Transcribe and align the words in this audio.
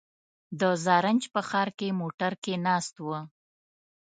د 0.59 0.61
زرنج 0.83 1.21
په 1.33 1.41
ښار 1.49 1.69
کې 1.77 1.97
موټر 2.01 2.33
کې 2.43 2.53
ناست 2.67 2.95
و. 3.05 3.07